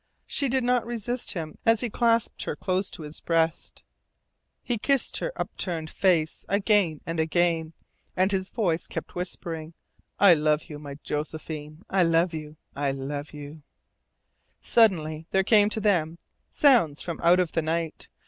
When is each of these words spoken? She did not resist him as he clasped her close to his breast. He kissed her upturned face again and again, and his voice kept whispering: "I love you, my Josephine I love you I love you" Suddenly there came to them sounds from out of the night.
She 0.25 0.49
did 0.49 0.63
not 0.63 0.83
resist 0.87 1.33
him 1.33 1.59
as 1.63 1.81
he 1.81 1.89
clasped 1.91 2.41
her 2.45 2.55
close 2.55 2.89
to 2.89 3.03
his 3.03 3.19
breast. 3.19 3.83
He 4.63 4.79
kissed 4.79 5.17
her 5.17 5.31
upturned 5.39 5.91
face 5.91 6.43
again 6.49 7.01
and 7.05 7.19
again, 7.19 7.73
and 8.17 8.31
his 8.31 8.49
voice 8.49 8.87
kept 8.87 9.13
whispering: 9.13 9.75
"I 10.17 10.33
love 10.33 10.63
you, 10.63 10.79
my 10.79 10.95
Josephine 11.03 11.83
I 11.87 12.01
love 12.01 12.33
you 12.33 12.57
I 12.75 12.89
love 12.91 13.31
you" 13.31 13.61
Suddenly 14.73 15.27
there 15.29 15.43
came 15.43 15.69
to 15.69 15.79
them 15.79 16.17
sounds 16.49 17.03
from 17.03 17.19
out 17.21 17.39
of 17.39 17.51
the 17.51 17.61
night. 17.61 18.09